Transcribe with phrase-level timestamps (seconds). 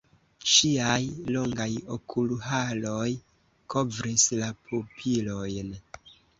[0.51, 1.01] Ŝiaj
[1.35, 1.67] longaj
[1.97, 3.05] okulharoj
[3.77, 5.75] kovris la pupilojn.